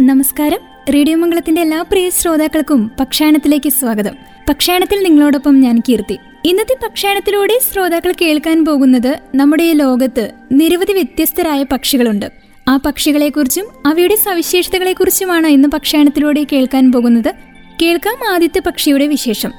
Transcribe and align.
നമസ്കാരം. 0.00 0.58
റേഡിയോ 0.94 1.16
മംഗളത്തിന്റെ 1.16 1.60
എല്ലാ 1.60 1.82
പ്രിയ 1.82 2.10
ശ്രോതാക്കൾക്കും 2.10 2.90
പക്ഷാണത്തിലേക്ക് 3.00 3.68
സ്വാഗതം. 3.68 4.14
പക്ഷാണത്തിൽ 4.48 5.02
നിങ്ങളോടൊപ്പം 5.02 5.60
ഞാൻ 5.60 5.82
കീർത്തി. 5.88 6.18
ഇന്നത്തെ 6.44 6.74
പക്ഷാണത്തിലൂടെ 6.74 7.58
ശ്രോതാക്കൾ 7.72 8.14
കേൾക്കാൻ 8.22 8.64
പോകുന്നത് 8.64 9.18
നമ്മുടെ 9.34 9.62
ഈ 9.62 9.72
ലോകത്ത് 9.72 10.32
നിരവധി 10.52 10.92
വ്യത്യസ്തരായ 10.92 11.64
പക്ഷികളുണ്ട്. 11.72 12.30
ആ 12.68 12.76
പക്ഷികളെക്കുറിച്ചും 12.76 13.64
അവയുടെ 13.86 14.16
സവിശേഷതകളെക്കുറിച്ചുമാണ് 14.16 15.46
ഇന്ന് 15.46 15.68
പക്ഷാണത്തിലൂടെ 15.68 16.46
കേൾക്കാൻ 16.52 16.92
പോകുന്നത്. 16.92 17.34
കേൾക്കാം 17.82 18.34
ആദ്യത്തെ 18.34 18.60
പക്ഷിയുടെ 18.60 19.06
വിശേഷം. 19.06 19.52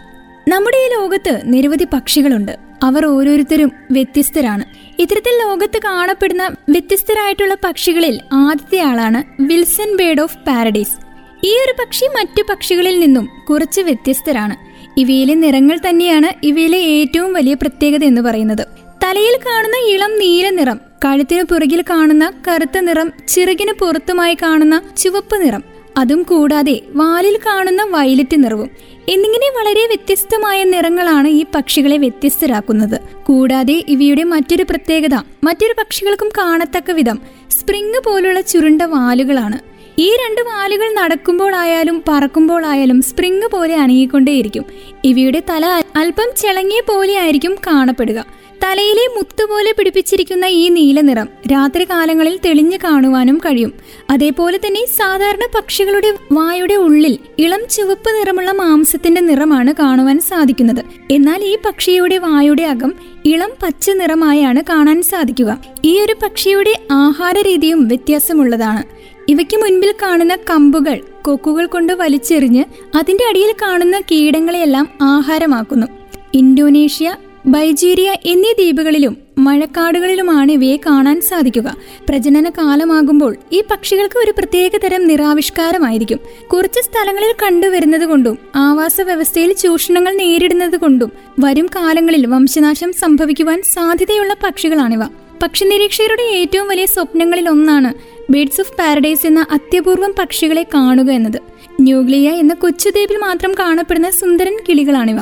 നമ്മുടെ 0.47 0.77
ഈ 0.77 0.87
ലോകത്ത് 0.95 1.41
നിരവധി 1.43 1.87
പക്ഷികളുണ്ട്. 1.93 2.51
അവർ 2.83 3.05
ഓരോരുത്തരും 3.05 3.71
വ്യത്യസ്തരാണ്. 3.91 4.63
ഇത്തരത്തിൽ 4.99 5.33
ലോകത്ത് 5.43 5.79
കാണപ്പെടുന്ന 5.83 6.55
വ്യത്യസ്തരായിട്ടുള്ള 6.69 7.57
പക്ഷികളിൽ 7.63 8.19
ആദ്യത്തെ 8.33 8.79
ആളാണ് 8.79 9.43
വിൽസൺ 9.43 9.97
ബേർഡ് 9.97 10.21
ഓഫ് 10.21 10.37
പാരഡൈസ്. 10.37 10.95
ഈ 11.43 11.51
ഒരു 11.63 11.73
പക്ഷി 11.79 12.05
മറ്റു 12.05 12.43
പക്ഷികളിൽ 12.49 12.99
നിന്നും 12.99 13.29
കുറച്ച് 13.49 13.81
വ്യത്യസ്തരാണ്. 13.81 14.55
ഇവയിലെ 14.99 15.33
നിറങ്ങൾ 15.33 15.79
തന്നെയാണ് 15.89 16.45
ഇവയിലെ 16.45 16.77
ഏറ്റവും 16.77 17.33
വലിയ 17.33 17.53
പ്രത്യേകത 17.53 18.03
എന്ന് 18.03 18.21
പറയുന്നത്. 18.21 18.65
തലയിൽ 19.03 19.39
കാണുന്ന 19.45 19.75
ഇളം 19.87 20.19
നീല 20.19 20.49
നിറം 20.49 20.79
കഴുത്തിന് 21.05 21.43
പുറകിൽ 21.43 21.81
കാണുന്ന 21.81 22.31
കറുത്ത 22.47 22.77
നിറം 22.79 23.11
ചിറകിന് 23.27 23.71
പുറത്തുമായി 23.71 24.37
കാണുന്ന 24.41 24.81
ചുവപ്പ് 24.97 25.41
നിറം 25.41 25.76
അതും 25.97 26.23
കൂടാതെ 26.23 26.81
വാലിൽ 26.95 27.39
കാണുന്ന 27.45 27.83
വയലറ്റ് 27.83 28.43
നിറവും 28.43 28.69
എന്നിങ്ങനെ 29.09 29.47
വളരെ 29.57 29.85
വ്യത്യസ്തമായ 29.85 30.63
നിറങ്ങളാണ് 30.63 31.27
ഈ 31.27 31.45
പക്ഷികളെ 31.55 31.97
വ്യത്യസ്തരാക്കുന്നത്. 31.97 33.01
കൂടാതെ 33.23 33.83
ഇവയുടെ 33.87 34.23
മറ്റൊരു 34.23 34.63
പ്രത്യേകത 34.63 35.15
മറ്റൊരു 35.43 35.75
പക്ഷികൾക്കും 35.79 36.29
കാണത്തക്ക 36.37 36.91
വിധം 36.91 37.19
സ്പ്രിങ് 37.49 38.01
പോലുള്ള 38.05 38.41
ചുരുണ്ട 38.41 38.81
വാലുകളാണ്. 38.81 39.76
ഈ 39.99 40.15
രണ്ട് 40.15 40.41
വാലുകൾ 40.41 40.93
നടക്കുമ്പോഴായാലും 40.93 42.03
പറക്കുമ്പോഴായാലും 42.07 43.01
സ്പ്രിങ് 43.01 43.47
പോലെ 43.53 43.75
അനങ്ങിക്കൊണ്ടേയിരിക്കും. 43.75 44.65
ഇവയുടെ 45.03 45.43
തല 45.49 45.65
അല്പം 45.95 46.29
ചിളങ്ങിയ 46.37 46.81
പോലെ 46.81 47.17
ആയിരിക്കും 47.17 47.55
കാണപ്പെടുക. 47.67 48.25
തലയിലെ 48.63 49.15
മുത്തുപോലെ 49.15 49.71
പിടിപ്പിച്ചിരിക്കുന്ന 49.71 50.45
ഈ 50.45 50.69
നീല 50.69 51.01
നിറം 51.01 51.27
രാത്രി 51.51 51.83
കാലങ്ങളിൽ 51.83 52.39
തെളിഞ്ഞു 52.45 52.77
കാണുവാനും 52.83 53.37
കഴിയും. 53.37 53.73
അതേപോലെ 54.09 54.57
തന്നെ 54.57 54.85
സാധാരണ 54.85 55.39
പക്ഷികളുടെ 55.55 56.13
വായുടെ 56.31 56.75
ഉള്ളിൽ 56.75 57.17
ഇളം 57.39 57.59
ചുവപ്പ് 57.69 58.09
നിറമുള്ള 58.09 58.51
മാംസത്തിന്റെ 58.51 59.21
നിറമാണ് 59.21 59.73
കാണുവാൻ 59.79 60.19
സാധിക്കുന്നത്. 60.19 60.85
എന്നാൽ 61.11 61.43
ഈ 61.43 61.57
പക്ഷിയുടെ 61.65 62.17
വായുടെ 62.17 62.63
അകം 62.63 62.93
ഇളം 63.25 63.49
പച്ച 63.63 63.89
നിറമായാണ് 63.89 64.63
കാണാൻ 64.69 65.01
സാധിക്കുക. 65.01 65.57
ഈ 65.85 65.99
ഒരു 65.99 66.15
പക്ഷിയുടെ 66.23 66.79
ആഹാര 66.91 67.41
രീതിയും 67.41 67.87
വ്യത്യാസമുള്ളതാണ്. 67.87 68.96
ഇവയ്ക്ക് 69.29 69.57
മുൻപിൽ 69.57 69.93
കാണുന്ന 70.01 70.35
കമ്പുകൾ 70.49 71.01
കൊക്കുകൾ 71.21 71.65
കൊണ്ട് 71.65 71.93
വലിച്ചെറിഞ്ഞ് 71.93 72.63
അതിന്റെ 72.97 73.25
അടിയിൽ 73.25 73.55
കാണുന്ന 73.61 73.99
കീടങ്ങളെയെല്ലാം 73.99 74.89
ആഹാരമാക്കുന്നു. 75.01 75.87
ഇന്തോനേഷ്യ 76.33 77.15
ബൈജീരിയ 77.45 78.15
എന്നീ 78.25 78.51
ദ്വീപുകളിലും 78.51 79.17
മഴക്കാടുകളിലുമാണ് 79.37 80.51
ഇവയെ 80.51 80.77
കാണാൻ 80.77 81.21
സാധിക്കുക. 81.21 81.75
പ്രജനന 82.09 82.49
കാലമാകുമ്പോൾ 82.49 83.35
ഈ 83.53 83.63
പക്ഷികൾക്ക് 83.71 84.19
ഒരു 84.19 84.31
പ്രത്യേക 84.31 84.71
തരം 84.83 85.07
നിറാവിഷ്കാരമായിരിക്കും 85.07 86.19
കുറച്ച് 86.53 86.79
സ്ഥലങ്ങളിൽ 86.79 87.33
കണ്ടുവരുന്നത് 87.43 88.05
കൊണ്ടും 88.05 88.37
ആവാസ 88.55 89.01
വ്യവസ്ഥയിൽ 89.01 89.53
ചൂഷണങ്ങൾ 89.53 90.13
നേരിടുന്നത് 90.13 90.77
കൊണ്ടും 90.77 91.11
വരും 91.39 91.65
കാലങ്ങളിൽ 91.65 92.27
വംശനാശം 92.27 92.93
സംഭവിക്കുവാൻ 92.93 93.61
സാധ്യതയുള്ള 93.61 94.35
പക്ഷികളാണിവ. 94.43 95.03
പക്ഷി 95.43 95.65
നിരീക്ഷകരുടെ 95.65 96.23
ഏറ്റവും 96.23 96.67
വലിയ 96.67 96.85
സ്വപ്നങ്ങളിൽ 96.85 97.49
ഒന്നാണ് 97.49 98.16
ബേഡ്സ് 98.29 98.61
ഓഫ് 98.61 98.71
പാരഡൈസ് 98.71 99.27
എന്ന 99.27 99.45
അത്യപൂർവം 99.51 100.13
പക്ഷികളെ 100.19 100.63
കാണുക 100.63 101.11
എന്നത്. 101.11 101.39
ന്യൂഗ്ലിയ 101.81 102.29
എന്ന 102.29 102.53
കൊച്ചുദ്വീപിൽ 102.53 103.17
മാത്രം 103.17 103.53
കാണപ്പെടുന്ന 103.59 104.09
സുന്ദരൻ 104.09 104.57
കിളികളാണിവ. 104.69 105.19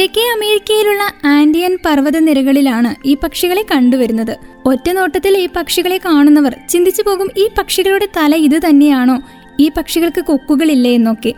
തെക്കേ 0.00 0.20
അമേരിക്കയിലുള്ള 0.20 1.02
ആൻഡിയൻ 1.24 1.78
പർവതനിരകളിലാണ് 1.86 2.94
ഈ 3.08 3.14
പക്ഷികളെ 3.14 3.62
കണ്ടുവരുന്നത്. 3.62 4.36
ഒറ്റ 4.66 4.90
നോട്ടത്തിൽ 4.90 5.38
ഈ 5.38 5.48
പക്ഷികളെ 5.56 5.98
കാണുന്നവർ 6.04 6.56
ചിന്തിച്ചു 6.68 7.02
പോകും 7.02 7.30
ഈ 7.38 7.48
പക്ഷികളുടെ 7.58 8.08
തല 8.16 8.36
ഇത് 8.36 8.58
തന്നെയാണോ? 8.68 9.22
ഈ 9.60 9.70
പക്ഷികൾക്ക് 9.76 10.20
കൊക്കുകളില്ലേ 10.20 10.94
എന്നൊക്കെ. 10.94 11.34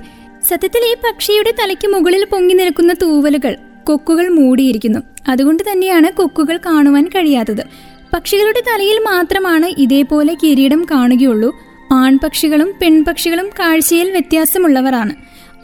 സത്യത്തിൽ 0.48 0.78
ഈ 0.78 0.94
പക്ഷിയുടെ 0.94 1.50
തലയ്ക്ക് 1.50 1.88
മുകളിൽ 1.88 2.24
പൊങ്ങി 2.24 2.54
നിൽക്കുന്ന 2.54 2.92
തൂവലുകൾ 3.02 3.56
കൊക്കുകൾ 3.84 4.28
മൂടിയിരിക്കുന്നു. 4.28 4.98
അതുകൊണ്ട് 5.28 5.62
തന്നെയാണ് 5.72 6.12
കൊക്കുകൾ 6.12 6.56
കാണുവാൻ 6.66 7.04
കഴിയാത്തത്. 7.14 7.64
പക്ഷികളുടെ 8.12 8.60
തലയിൽ 8.60 8.98
മാത്രമാണ് 8.98 9.66
ഇതേപോലെ 9.78 10.34
കിരീടം 10.34 10.86
കാണുകയുള്ളൂ. 10.90 11.56
ആൺപക്ഷികളും 11.92 12.74
പെൺപക്ഷികളും 12.82 13.48
കാഴ്ചയിൽ 13.48 14.10
വ്യത്യാസമുള്ളവരാണ്. 14.10 15.14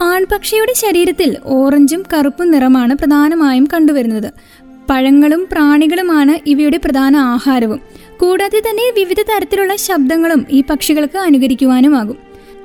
ആൺപക്ഷിയുടെ 0.03 0.73
ശരീരത്തിൽ 0.73 1.37
ഓറഞ്ചും 1.45 2.03
കറുപ്പും 2.13 2.51
നിറമാണ് 2.51 2.95
പ്രധാനമായും 2.95 3.67
കണ്ടുവരുന്നത്. 3.73 4.33
പഴങ്ങളും 4.89 5.47
പ്രാണികളുമാണ് 5.51 6.49
ഇവയുടെ 6.49 6.77
പ്രധാന 6.77 7.15
ആഹാരവും. 7.15 7.81
കൂടാതെ 8.17 8.59
തന്നെ 8.59 8.91
വിവിധ 8.97 9.21
തരത്തിലുള്ള 9.21 9.75
ശബ്ദങ്ങളും 9.75 10.45
ഈ 10.51 10.63
പക്ഷികൾക്ക് 10.69 11.17
അനുകരിക്കുവാനുമാകും. 11.17 12.17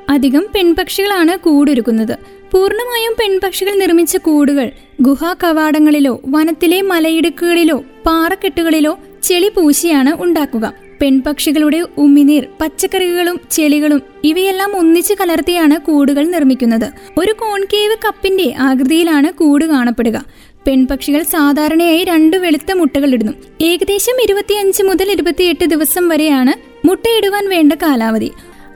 അധികം 0.09 0.47
പെൺപക്ഷികളാണ് 0.55 1.39
കൂടൊരുക്കുന്നത്. 1.39 2.19
പൂർണമായും 2.53 3.13
പെൺപക്ഷികൾ 3.21 3.75
നിർമ്മിച്ച 3.75 4.17
കൂടുകൾ 4.17 4.71
ഗുഹാ 5.01 5.35
കവാടങ്ങളിലോ 5.45 6.21
വനത്തിലെ 6.29 6.83
മലയിടുക്കുകളിലോ 6.83 7.85
പാറക്കെട്ടുകളിലോ 8.07 8.99
ചെളി 9.23 9.49
പൂശിയാണ് 9.49 10.23
ഉണ്ടാക്കുക. 10.23 10.73
പെൺപക്ഷികളുടെ 11.03 11.87
ഉമ്മിനീർ 11.99 12.47
പച്ചക്കറികളും 12.61 13.41
ചെളികളും 13.51 14.03
ഇവയെല്ലാം 14.25 14.77
ഒന്നിച്ചു 14.77 15.15
കലർത്തിയാണ് 15.21 15.79
കൂടുകൾ 15.79 16.27
നിർമ്മിക്കുന്നത്. 16.27 16.93
ഒരു 17.19 17.33
കോൺകേവ് 17.33 17.97
കപ്പിന്റെ 18.05 18.55
ആകൃതിയിലാണ് 18.59 19.33
കൂട് 19.33 19.65
കാണപ്പെടുക. 19.65 20.25
പെൺപക്ഷികൾ 20.67 21.23
സാധാരണയായി 21.23 22.05
രണ്ട് 22.05 22.37
വെളുത്ത 22.37 22.73
മുട്ടകൾ 22.73 23.15
ഇടുന്നു. 23.15 23.33
ഏകദേശം 23.61 24.23
ഇരുപത്തിയഞ്ച് 24.23 24.83
മുതൽ 24.83 25.11
ഇരുപത്തിയെട്ട് 25.11 25.65
ദിവസം 25.65 26.09
വരെയാണ് 26.09 26.87
മുട്ടയിടുവാൻ 26.87 27.49
വേണ്ട 27.49 27.73
കാലാവധി. 27.73 28.31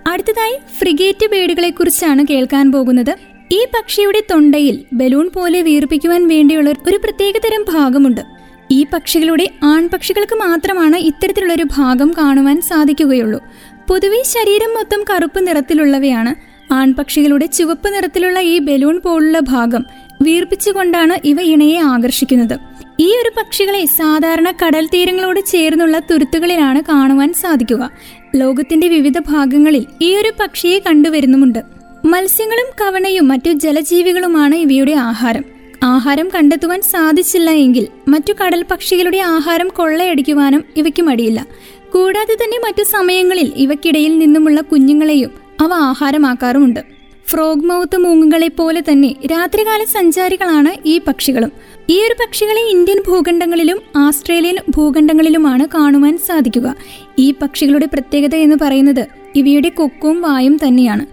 അടുത്തതായി 0.06 0.58
ഫ്രിഗേറ്റ് 0.78 1.26
ബേഡുകളെ 1.26 1.70
കുറിച്ചാണ് 1.70 2.26
കേൾക്കാൻ 2.30 2.72
പോകുന്നത്. 2.72 3.16
ഈ 3.52 3.64
പക്ഷിയുടെ 3.64 4.22
തൊണ്ടയിൽ 4.30 4.84
ബലൂൺ 4.92 5.30
പോലെ 5.34 5.62
വീർപ്പിക്കുവാൻ 5.62 6.28
വേണ്ടിയുള്ള 6.28 6.70
ഒരു 6.70 6.96
പ്രത്യേകതരം 6.96 7.64
ഭാഗമുണ്ട്. 7.68 8.33
ഈ 8.70 8.86
പക്ഷികളുടെ 8.92 9.48
ആൺപക്ഷികൾക്ക് 9.64 10.34
മാത്രമാണ് 10.34 10.96
ഇത്തരത്തിലുള്ള 10.96 11.52
ഒരു 11.52 11.64
ഭാഗം 11.76 12.14
കാണുവാൻ 12.18 12.60
സാധിക്കുകയുള്ളൂ. 12.60 13.40
പൊതുവെ 13.88 14.22
ശരീരം 14.22 14.74
മൊത്തം 14.74 15.04
കറുപ്പ് 15.10 15.46
നിറത്തിലുള്ളവയാണ്. 15.46 16.54
ആൺപക്ഷികളുടെ 16.72 17.46
ചുവപ്പ് 17.46 17.94
നിറത്തിലുള്ള 17.94 18.40
ഈ 18.40 18.58
ബലൂൺ 18.58 19.00
പോലുള്ള 19.00 19.38
ഭാഗം 19.38 19.84
വീർപ്പിച്ചുകൊണ്ടാണ് 20.22 21.18
ഇവ 21.24 21.40
ഇണയെ 21.40 21.78
ആകർഷിക്കുന്നത്. 21.78 22.58
ഈ 23.00 23.16
ഒരു 23.16 23.30
പക്ഷികളെ 23.38 23.84
സാധാരണ 23.84 24.52
കടൽ 24.66 24.86
തീരങ്ങളോട് 24.86 25.40
ചേർന്നുള്ള 25.40 25.98
തുരുത്തുകളിലാണ് 25.98 26.82
കാണുവാൻ 26.88 27.32
സാധിക്കുക. 27.32 27.90
ലോകത്തിന്റെ 28.36 28.88
വിവിധ 28.88 29.18
ഭാഗങ്ങളിൽ 29.18 29.86
ഈ 30.02 30.16
ഒരു 30.16 30.32
പക്ഷിയെ 30.40 30.78
കണ്ടുവരുന്നുമുണ്ട്. 30.78 31.58
മത്സ്യങ്ങളും 32.04 32.66
കവണയും 32.80 33.28
മറ്റു 33.28 33.50
ജലജീവികളുമാണ് 33.50 34.54
ഇവയുടെ 34.54 34.92
ആഹാരം. 34.92 35.53
ആഹാരം 35.84 36.28
കണ്ടെത്തുവാൻ 36.34 36.82
സാധിച്ചില്ല 36.82 37.50
എങ്കിൽ 37.50 37.88
മറ്റു 38.08 38.32
കടൽ 38.32 38.64
പക്ഷികളുടെ 38.70 39.18
ആഹാരം 39.18 39.68
കൊള്ളയടിക്കുവാനും 39.68 40.64
ഇവയ്ക്ക് 40.76 41.02
മടിയില്ല. 41.02 41.46
കൂടാതെ 41.94 42.34
തന്നെ 42.34 42.58
മറ്റു 42.58 42.82
സമയങ്ങളിൽ 42.82 43.52
ഇവയ്ക്കിടയിൽ 43.56 44.18
നിന്നുമുള്ള 44.18 44.60
കുഞ്ഞുങ്ങളെയും 44.60 45.30
അവ 45.60 45.72
ആഹാരമാക്കാറുമുണ്ട്. 45.72 46.80
ഫ്രോഗ് 47.26 47.64
മൗത്ത് 47.64 47.96
മൂങ്ങുകളെ 47.96 48.48
പോലെ 48.48 48.80
തന്നെ 48.80 49.14
രാത്രികാല 49.32 49.84
സഞ്ചാരികളാണ് 49.84 50.88
ഈ 50.88 51.00
പക്ഷികളും. 51.06 51.52
ഈ 51.90 52.02
ഒരു 52.02 52.14
പക്ഷികളെ 52.20 52.60
ഇന്ത്യൻ 52.60 53.02
ഭൂഖണ്ഡങ്ങളിലും 53.06 53.78
ആസ്ട്രേലിയൻ 53.96 54.56
ഭൂഖണ്ഡങ്ങളിലുമാണ് 54.68 55.66
കാണുവാൻ 55.74 56.18
സാധിക്കുക. 56.18 56.74
ഈ 57.18 57.34
പക്ഷികളുടെ 57.42 57.86
പ്രത്യേകത 57.86 58.34
എന്ന് 58.34 58.56
പറയുന്നത് 58.62 59.06
ഇവയുടെ 59.34 59.68
കൊക്കും 59.68 60.22
വായും 60.22 60.56
തന്നെയാണ്. 60.56 61.06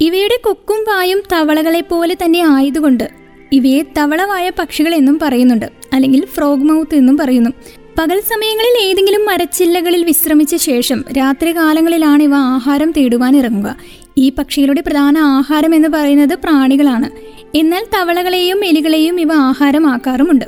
ഇവയുടെ 0.00 0.38
കൊക്കും 0.44 0.76
വായും 0.76 1.22
തവളകളെ 1.32 1.80
പോലെ 1.80 2.14
തന്നെ 2.14 2.42
ആയതുകൊണ്ട് 2.46 3.25
ഇവയെ 3.52 3.82
തവളവായ 3.98 4.50
പക്ഷികൾ 4.58 4.94
എന്നും 4.94 5.18
പറയുന്നുണ്ട്. 5.22 5.66
അല്ലെങ്കിൽ 5.92 6.26
ഫ്രോഗ് 6.26 6.62
മൗത്ത് 6.62 6.94
എന്നും 6.94 7.16
പറയുന്നു. 7.16 7.50
പകൽ 7.98 8.20
സമയങ്ങളിൽ 8.20 8.90
ഏതെങ്കിലും 8.90 9.26
മരച്ചില്ലകളിൽ 9.26 10.04
വിശ്രമിച്ച 10.04 10.56
ശേഷം 10.56 11.04
രാത്രി 11.18 11.56
കാലങ്ങളിലാണ് 11.56 12.22
ഇവ 12.22 12.34
ആഹാരം 12.34 12.92
തേടുവാൻ 12.92 13.36
ഇറങ്ങുക. 13.36 13.76
ഈ 14.18 14.30
പക്ഷികളുടെ 14.30 14.80
പ്രധാന 14.80 15.18
ആഹാരം 15.18 15.74
എന്ന് 15.74 15.88
പറയുന്നത് 15.88 16.38
പ്രാണികളാണ്. 16.44 17.10
എന്നാൽ 17.56 17.84
തവളകളെയും 17.94 18.64
എലികളെയും 18.64 19.20
ഇവ 19.20 19.32
ആഹാരമാക്കാറുമുണ്ട്. 19.32 20.44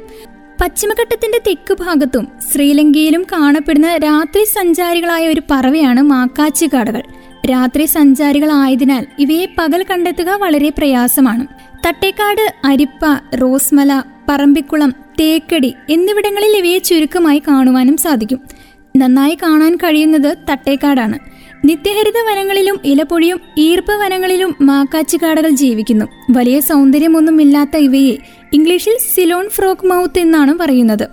പശ്ചിമഘട്ടത്തിന്റെ 0.60 1.38
തെക്ക് 1.46 1.74
ഭാഗത്തും 1.74 2.28
ശ്രീലങ്കയിലും 2.52 3.22
കാണപ്പെടുന്ന 3.22 3.96
രാത്രി 3.96 4.44
സഞ്ചാരികളായ 4.44 5.28
ഒരു 5.28 5.42
പറവയാണ് 5.50 6.02
മാക്കാച്ചി 6.02 6.66
കാടകൾ 6.66 7.02
രാത്രി 7.50 7.84
സഞ്ചാരികളായതിനാൽ 7.84 9.06
ഇവയെ 9.18 9.46
പകൽ 9.58 9.86
കണ്ടെത്തുക 9.90 10.30
വളരെ 10.30 10.68
പ്രയാസമാണ്. 10.68 11.46
തട്ടേക്കാട് 11.88 12.54
അരിപ്പ 12.64 13.36
റോസ്മല 13.36 14.02
പറമ്പിക്കുളം 14.28 14.90
തേക്കടി 15.20 15.74
എന്നിവിടങ്ങളിൽ 15.90 16.56
ഇവയെ 16.56 16.78
ചുരുക്കമായി 16.78 17.42
കാണുവാനും 17.48 17.96
സാധിക്കും. 17.96 18.40
നന്നായി 18.96 19.38
കാണാൻ 19.42 19.76
കഴിയുന്നത് 19.76 20.36
തട്ടേക്കാടാണ്. 20.50 21.18
നിത്യഹരിത 21.64 22.18
വനങ്ങളിലും 22.30 22.80
ഇലപൊഴിയും 22.84 23.40
ഈർപ്പ 23.58 23.92
വനങ്ങളിലും 23.92 24.54
മാക്കാച്ചിക്കാടകൾ 24.60 25.48
ജീവിക്കുന്നു. 25.48 26.04
വലിയ 26.30 26.60
സൗന്ദര്യമൊന്നും 26.60 27.42
ഇല്ലാത്ത 27.42 27.76
ഇവയെ 27.76 28.16
ഇംഗ്ലീഷിൽ 28.52 28.96
സിലോൺ 29.14 29.48
ഫ്രോക്ക് 29.48 29.86
മൗത്ത് 29.86 30.18
എന്നാണ് 30.18 30.58
പറയുന്നത്. 30.58 31.08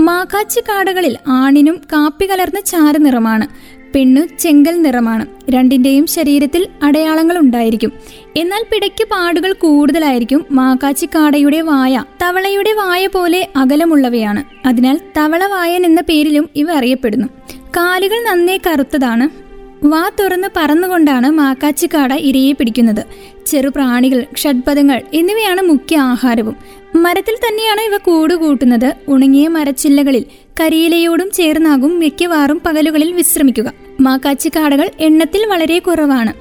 മാക്കാച്ചിക്കാടകളിൽ 0.00 1.16
ആണിനും 1.28 1.80
കാപ്പി 1.92 2.26
കലർന്ന 2.26 2.60
ചാരനിറമാണ് 2.60 3.48
പെണ്ണു 3.94 4.20
ചെങ്കൽ 4.38 4.82
നിറമാണ്. 4.82 5.26
രണ്ടിന്റെയും 5.50 6.06
ശരീരത്തിൽ 6.06 6.66
അടയാളങ്ങൾ 6.82 7.38
ഉണ്ടായിരിക്കും. 7.38 7.92
എന്നാൽ 8.36 8.64
പിടയ്ക്ക് 8.72 9.04
പാടുകൾ 9.04 9.52
കൂടുതലായിരിക്കും 9.52 10.44
മാക്കാച്ചിക്കാടയുടെ 10.50 11.60
വായ 11.60 12.04
തവളയുടെ 12.22 12.72
വായ 12.72 13.06
പോലെ 13.06 13.48
അകലമുള്ളവയാണ്. 13.56 14.44
അതിനാൽ 14.66 15.00
തവള 15.16 15.30
തവളവായൻ 15.30 15.84
എന്ന 15.84 16.00
പേരിലും 16.00 16.50
ഇവ 16.56 16.72
അറിയപ്പെടുന്നു. 16.72 17.26
കാലുകൾ 17.76 18.24
നന്നേ 18.30 18.58
കറുത്തതാണ്. 18.66 19.28
വാ 19.86 20.10
തുറന്ന് 20.20 20.48
പറന്നുകൊണ്ടാണ് 20.56 21.30
മാക്കാച്ചിക്കാട 21.30 22.12
ഇരയെ 22.12 22.52
പിടിക്കുന്നത്. 22.52 23.04
ചെറുപ്രാണികൾ 23.46 24.26
ഷഡ്പഥങ്ങൾ 24.36 25.02
എന്നിവയാണ് 25.14 25.60
മുഖ്യ 25.60 25.96
ആഹാരവും. 25.96 26.56
മരത്തിൽ 26.94 27.34
തന്നെയാണ് 27.34 27.80
ഇവ 27.80 27.96
കൂടുകൂട്ടുന്നത്. 27.96 28.94
ഉണങ്ങിയ 29.08 29.48
മരച്ചില്ലകളിൽ 29.48 30.24
കരിയിലയോടും 30.60 31.30
ചേർന്നാകും 31.30 31.98
മിക്കവാറും 31.98 32.60
പകലുകളിൽ 32.66 33.12
വിശ്രമിക്കുക. 33.12 33.72
മാക്കാച്ചിക്കാടകൾ 34.00 34.90
എണ്ണത്തിൽ 35.00 35.46
വളരെ 35.46 35.78
കുറവാണ്. 35.78 36.32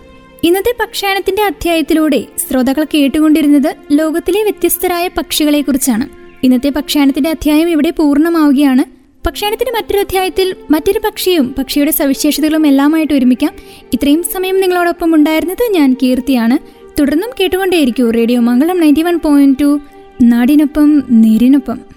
ഇന്നത്തെ 0.43 0.73
പക്ഷായണത്തിന്റെ 0.79 1.43
അധ്യായത്തിലൂടെ 1.43 2.23
ശ്രോതാക്കൾ 2.49 2.85
കേട്ടുകൊണ്ടിരുന്നത് 2.93 3.75
ലോകത്തിലെ 3.91 4.43
വ്യത്യസ്തരായ 4.43 5.07
പക്ഷികളെക്കുറിച്ചാണ്. 5.07 6.09
ഇന്നത്തെ 6.43 6.69
പക്ഷായണത്തിന്റെ 6.69 7.29
അധ്യായം 7.29 7.69
ഇവിടെ 7.69 7.89
പൂർണമാവുകയാണ്. 7.89 8.83
പക്ഷായണത്തിന്റെ 9.27 9.71
മറ്റൊരു 9.71 9.99
അധ്യായത്തിൽ 9.99 10.55
മറ്റൊരു 10.71 10.99
പക്ഷിയും 10.99 11.55
പക്ഷിയുടെ 11.57 11.91
സവിശേഷതകളും 11.91 12.67
എല്ലാമായിട്ട് 12.67 13.13
ഒരുമിക്കാം. 13.13 13.53
ഇത്രയും 13.93 14.23
സമയം 14.23 14.61
നിങ്ങളോടൊപ്പം 14.61 15.15
ഉണ്ടായിരുന്നത് 15.15 15.71
ഞാൻ 15.71 15.95
കീർത്തിയാണ്. 16.03 16.57
തുടർന്നും 16.99 17.29
കേട്ടുകൊണ്ടേയിരിക്കൂ 17.39 18.09
radio 18.09 18.41
Mangalam 18.41 18.79
ninety 18.79 19.01
one 19.01 19.19
point 19.19 19.59
two. 19.61 19.79
നാടിനൊപ്പം 20.21 21.03
നേരിനൊപ്പം. 21.09 21.89